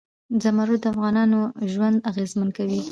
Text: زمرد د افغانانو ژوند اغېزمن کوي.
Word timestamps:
زمرد 0.43 0.79
د 0.83 0.85
افغانانو 0.93 1.39
ژوند 1.71 1.97
اغېزمن 2.09 2.49
کوي. 2.57 2.79